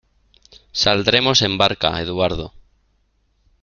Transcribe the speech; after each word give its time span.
Saldremos 0.71 1.43
en 1.43 1.59
barca, 1.59 1.99
Eduardo. 2.01 2.53